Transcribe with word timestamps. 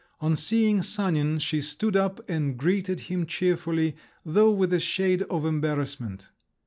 On 0.19 0.35
seeing 0.35 0.81
Sanin, 0.81 1.37
she 1.37 1.61
stood 1.61 1.95
up, 1.95 2.27
and 2.27 2.57
greeted 2.57 3.01
him 3.01 3.27
cheerfully, 3.27 3.95
though 4.25 4.49
with 4.49 4.73
a 4.73 4.79
shade 4.79 5.21
of 5.29 5.45
embarrassment. 5.45 6.29